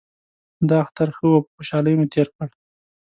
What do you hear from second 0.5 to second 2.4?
دا اختر ښه و او په خوشحالۍ مو تیر